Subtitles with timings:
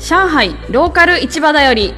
[0.00, 1.92] 上海ローカル市場だより。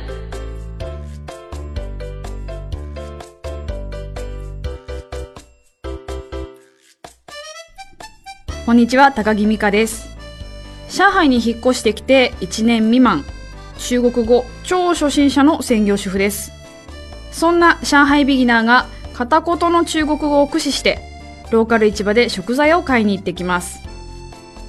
[8.65, 10.09] こんにちは高木美香です。
[10.89, 13.23] 上海に引っ越してきて1年未満。
[13.79, 16.53] 中国語超初心者の専業主婦です。
[17.33, 21.01] そんな上海ビギナーが片言の中国語を駆使して
[21.51, 23.81] ローカル市場で食材を買いに行ってきます。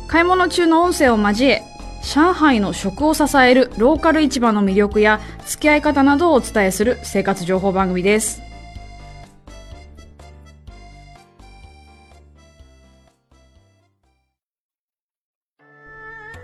[0.08, 1.63] 買い物中の音声を交え
[2.04, 8.42] 上海の食を支えるローカル市場の魅力や付き合い方などをお伝えする生活情報番組です。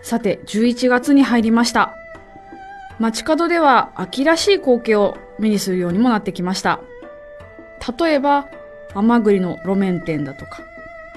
[0.04, 1.94] さて11月に入りました。
[2.98, 6.80] 街角では秋らしい光景を目にするようにもなってきました。
[8.00, 8.48] 例えば
[8.94, 10.62] 甘栗の路面店だとか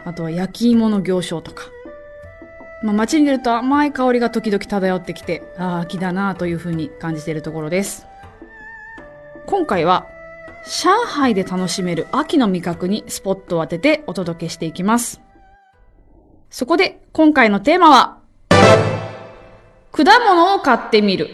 [0.05, 1.71] あとは焼き芋の行商とか。
[2.83, 8.07] まあ、街に出ると甘い香りが時々漂ってきて、ああ、秋だなというふうに感じているところです。
[9.47, 10.07] 今回は、
[10.65, 15.21] 上海で楽しめる秋の味覚にスポットを当ててお届けしていきます。
[16.49, 18.19] そこで、今回のテーマは、
[19.93, 21.29] 果物を買ってみる。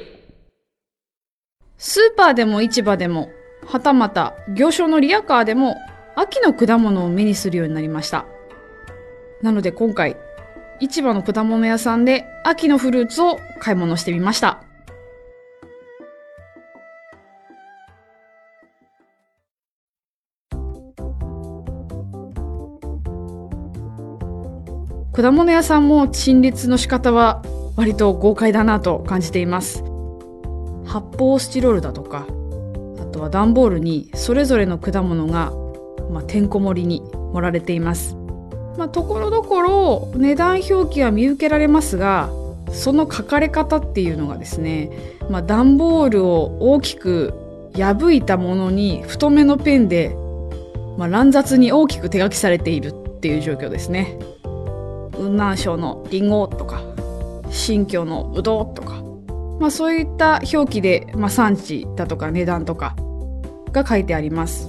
[1.79, 3.31] スーパーでも市場でも、
[3.67, 5.77] はたまた行商のリアカーでも、
[6.17, 8.25] 秋の果物を目にするようになりました。
[9.43, 10.17] なので今回、
[10.81, 14.63] 市場の果物屋さんで秋のフルーツを買い物してみました。
[25.13, 27.43] 果物屋さんも陳列の仕方は
[27.75, 29.83] 割と豪快だなと感じています。
[30.85, 32.27] 発泡スチロールだとか、
[33.01, 35.53] あとは段ボールにそれぞれの果物が、
[36.11, 37.01] まあ、てんこ盛りに
[37.33, 38.15] 盛られています。
[38.77, 42.29] まあ、ところどころ値段表記は見受けられますが
[42.73, 44.91] その書かれ方っていうのがですね、
[45.31, 50.15] まあ、段ボールを大きく破いたものに太めのペンで、
[50.97, 54.19] まあ、乱雑に大きく手書きされているっていう状況ですね。
[55.13, 56.83] 雲南省のリンゴとか
[57.51, 59.03] 新疆のブドウとか、
[59.61, 62.97] まあ、そういった表記で、まあ、産地だとか値段とか
[63.73, 64.69] が書いてあります。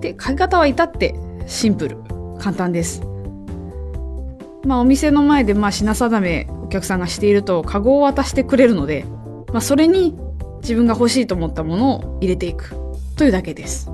[0.00, 1.14] で書き方は至って
[1.46, 3.02] シンプル簡単です。
[4.64, 9.04] まあ、お店の前でまあ品定めお客さんがしているとカゴを渡してくれるので、
[9.52, 10.16] まあ、それに
[10.62, 12.74] 自分が欲しいと思ったものを入れていく
[13.16, 13.90] というだけです。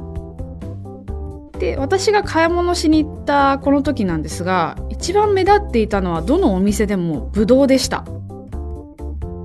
[1.58, 8.04] で私が買い物しに行ったこの時なんですが一番目立っていたのはどのお店でもブドウでした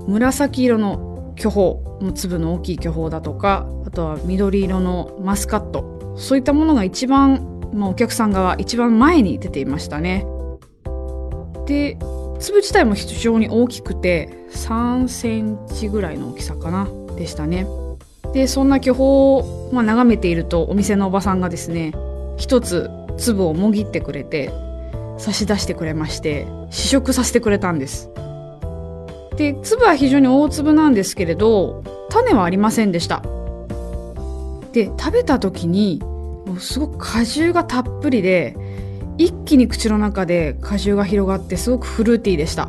[0.08, 10.26] 紫色の巨峰粒の大きい巨峰だとかあとは緑色のマスカットそういったものが一番まあ、お客さんが一番前に出ていましたね。
[11.66, 11.98] で
[12.38, 17.66] 粒自体も非常に大きくて3センチぐらいの大きさかなでしたね。
[18.32, 21.92] でそんな巨峰を、まあ、眺めているとお店のおばさんがですね
[22.36, 24.52] 一つ粒をもぎってくれて
[25.18, 28.10] 差し出してくれまして試食させてくれたんです。
[29.36, 33.22] で粒は非常に大粒なんですけれど種はありませんでした。
[34.72, 36.02] で食べた時に
[36.46, 38.56] もうすごく果汁がたっぷりで
[39.18, 42.68] 一気に口の中で果汁が広がってすごくフルーティーでした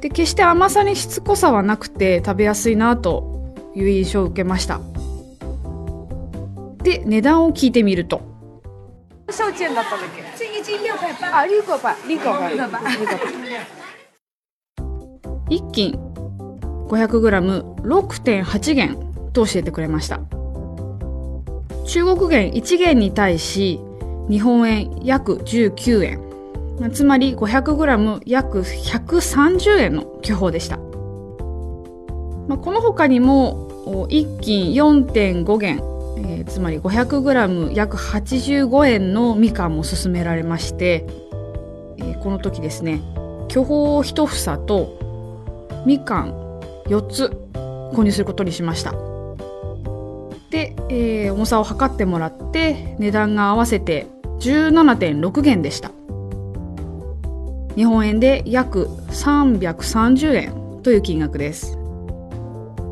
[0.00, 4.80] で決して甘さにしつこさはなくて食べやすいなという印象を受けました
[6.82, 8.22] で値段を聞いてみると
[9.30, 10.28] 少件だったんだっけ
[10.58, 11.38] 一斤六块八。
[11.38, 11.94] あ、六块八。
[12.08, 13.88] 六块八。
[15.50, 15.92] 一斤
[16.88, 18.96] 500g6.8 元
[19.32, 20.20] と教えてくれました
[21.88, 23.80] 中国元1元に対し
[24.28, 26.28] 日本円約19円。
[26.92, 35.78] つまり 500g 約130円の巨峰でした、まあ、この他にも1斤4.5元、
[36.18, 41.04] えー、つまり 500g 約85円のみかんも勧められまして、
[41.96, 43.00] えー、この時ですね
[43.48, 46.30] 巨峰1房とみかん
[46.86, 47.24] 4つ
[47.92, 49.17] 購入することにしました。
[50.50, 54.06] で、えー、重さを測ってもらって値段が合わせて
[54.40, 55.90] 17.6元でした。
[57.76, 61.78] 日本円で約330円という金額です。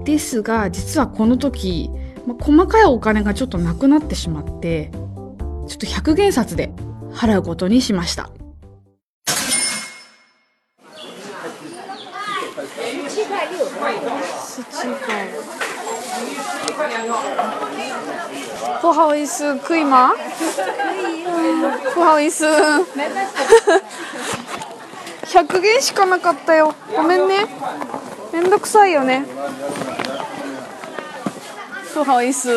[0.04, 1.90] ですが実はこの時、
[2.26, 6.70] まあ、細かいお金がちょっとなくなってしまってちょっと100元札で
[7.12, 8.30] 払うことにしました。
[18.80, 20.12] 不好意思，可以吗？
[21.92, 22.46] 不好意思。
[25.26, 26.74] 100元しかなかったよ。
[26.94, 27.46] ごめんね。
[28.32, 29.24] めんどくさいよね。
[31.92, 32.52] 不好意思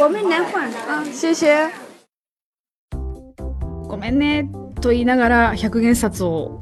[0.00, 0.68] 我们来换。
[0.88, 1.68] あ谢谢
[3.86, 4.48] ごめんね。
[4.80, 6.58] と言いながら100元札を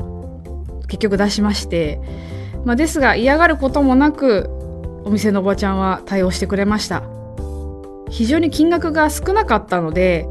[0.88, 1.98] 結局出しまして、
[2.64, 4.48] まあ、ですが嫌がることもなく
[5.04, 7.02] お店のおばちゃんは対応してくれました。
[8.08, 10.26] 非常に金額が少なかったので、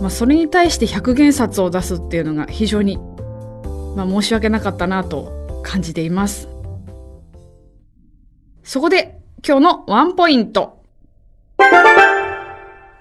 [0.00, 2.98] まあ、それに対して100元札を出すっていうのが非常に、
[3.96, 6.48] まあ、申し訳なかったなと感じています。
[8.62, 10.84] そこで今日のワンポイント。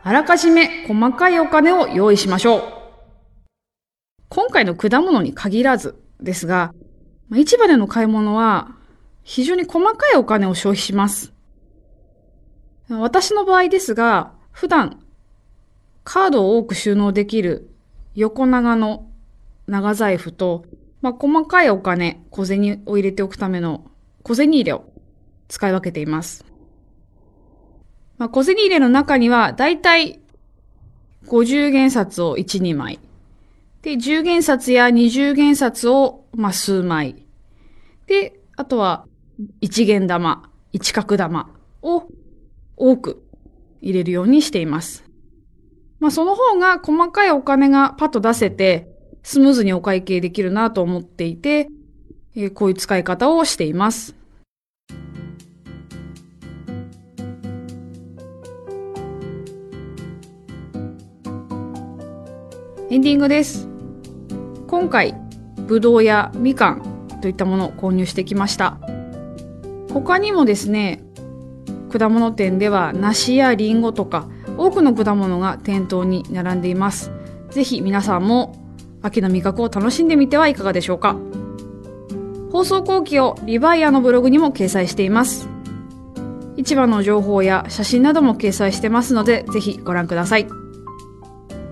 [0.02, 2.64] あらかじめ細かいお金を用意しましょう。
[4.30, 6.74] 今回の果物に限らずですが、
[7.30, 8.76] まあ市場での買い物は
[9.24, 11.34] 非常に細かいお金を消費します。
[12.90, 15.00] 私の場合ですが、普段
[16.04, 17.70] カードを多く収納できる
[18.16, 19.08] 横長の
[19.68, 20.66] 長財布と、
[21.02, 23.86] まあ、細かいお金、小銭を入れておくための
[24.24, 24.92] 小銭入れを
[25.48, 26.46] 使い分けています。
[28.18, 30.20] まあ、小銭入れの中には、だいたい
[31.28, 33.00] 50元札を1、2枚。
[33.82, 37.26] で、10元札や20元札を、まあ、数枚。
[38.08, 39.06] で、あとは、
[39.62, 41.50] 1元玉、1角玉
[41.82, 42.08] を
[42.76, 43.24] 多く
[43.82, 45.06] 入れるようにしています。
[46.00, 48.90] まあ、その方が細かいお金がパッと出せて、
[49.24, 51.70] スムーズにお会計できるなと思っていて、
[52.36, 54.16] えーこういう使い方をしています。
[62.92, 63.69] エンディングです。
[64.70, 65.16] 今回、
[65.68, 68.78] ぶどうやみかんといったものを購入してきました。
[69.92, 71.04] 他にもですね、
[71.92, 74.28] 果物店では梨やリンゴとか
[74.58, 77.12] 多くの果物が店頭に並んでいます。
[77.50, 78.56] ぜひ皆さんも
[79.02, 81.18] 秋の味覚を楽しんでみてはいかがでしょうか。
[82.52, 85.50] 放送後期をリバイアのブログにも掲載しています。
[86.58, 90.48] 市場の情報や写真なども掲載してますので、ぜひご覧ください。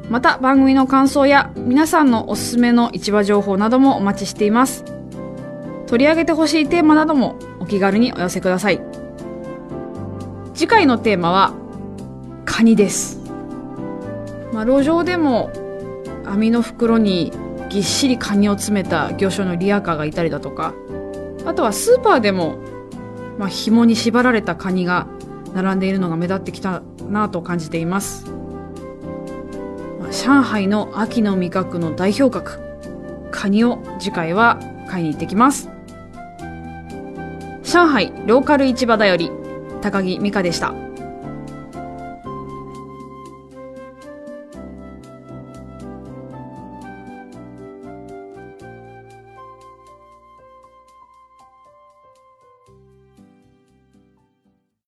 [0.09, 4.85] また番組の感想や皆さんのおすすめの市場情報などもお待ちしています。
[5.87, 8.81] 取り上げてほしいテーマなどもお気軽にお寄せください。
[10.53, 11.53] 次回のテーマは
[12.45, 13.21] カニです。
[14.53, 15.51] まあ、路上でも
[16.25, 17.31] 網の袋に
[17.69, 20.73] ぎっしりカニを詰めた魚商のリアカーがいたりだとか、
[21.45, 22.57] あとはスーパーでも、
[23.37, 25.07] まあ、紐に縛られたカニが
[25.53, 28.36] 並んでいるのが目立ってきたなと感じています。
[30.11, 32.59] 上海の秋の味覚の代表格、
[33.31, 35.69] カニを次回は買いに行ってきます。
[37.63, 39.31] 上海ローカル市場だより、
[39.81, 40.73] 高木美香でした。